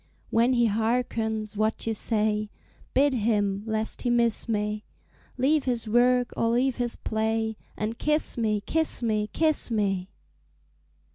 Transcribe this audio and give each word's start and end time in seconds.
When 0.31 0.53
he 0.53 0.65
harkens 0.67 1.55
what 1.55 1.85
you 1.85 1.93
say, 1.93 2.49
Bid 2.95 3.13
him, 3.13 3.61
lest 3.67 4.01
he 4.01 4.09
miss 4.09 4.49
me, 4.49 4.83
Leave 5.37 5.65
his 5.65 5.87
work 5.87 6.33
or 6.35 6.49
leave 6.49 6.77
his 6.77 6.95
play, 6.95 7.55
And 7.77 7.99
kiss 7.99 8.35
me, 8.35 8.61
kiss 8.65 9.03
me, 9.03 9.29
kiss 9.31 9.69
me! 9.69 10.09